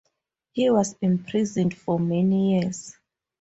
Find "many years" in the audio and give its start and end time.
1.99-2.95